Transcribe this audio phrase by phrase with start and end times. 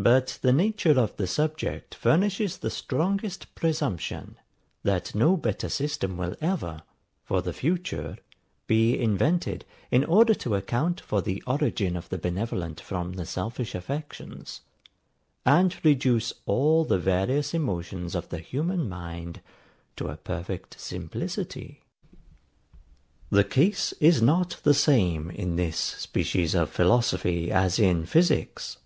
[0.00, 4.36] But the nature of the subject furnishes the strongest presumption,
[4.84, 6.84] that no better system will ever,
[7.24, 8.16] for the future,
[8.68, 13.74] be invented, in order to account for the origin of the benevolent from the selfish
[13.74, 14.60] affections,
[15.44, 19.40] and reduce all the various emotions of the human mind
[19.96, 21.82] to a perfect simplicity.
[23.30, 28.78] The case is not the same in this species of philosophy as in physics.